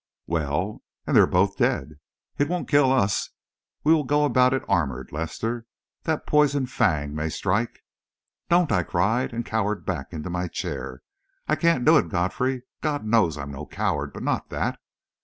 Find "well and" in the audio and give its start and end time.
0.25-1.15